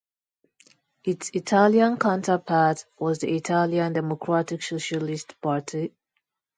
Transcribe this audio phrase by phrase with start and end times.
[1.03, 5.93] Its Italian counterpart was the Italian Democratic Socialist Party.